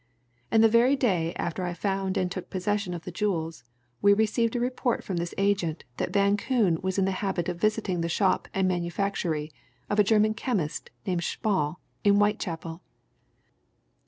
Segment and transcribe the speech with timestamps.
[0.49, 3.63] And the very day after I found and took possession of the jewels
[4.01, 7.61] we received a report from this agent that Van Koon was in the habit of
[7.61, 9.51] visiting the shop and manufactory
[9.91, 12.81] of a German chemist named Schmall, in Whitechapel.